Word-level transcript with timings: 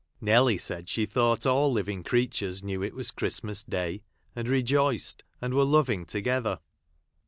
Nelly 0.19 0.57
said 0.57 0.89
she 0.89 1.05
thought 1.05 1.45
all 1.45 1.71
living 1.71 2.01
creatures 2.03 2.63
knew 2.63 2.81
it 2.81 2.95
was 2.95 3.11
Christmas 3.11 3.61
Day, 3.61 4.01
and 4.35 4.47
rejoiced, 4.49 5.21
and 5.43 5.53
were 5.53 5.63
loving 5.63 6.05
together. 6.07 6.59